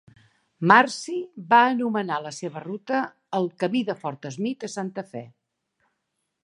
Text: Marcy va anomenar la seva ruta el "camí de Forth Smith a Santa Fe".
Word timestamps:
Marcy 0.69 1.17
va 1.51 1.59
anomenar 1.73 2.17
la 2.23 2.31
seva 2.39 2.65
ruta 2.65 3.03
el 3.41 3.47
"camí 3.65 3.87
de 3.91 3.97
Forth 4.05 4.27
Smith 4.39 4.67
a 4.69 4.73
Santa 4.79 5.07
Fe". 5.13 5.25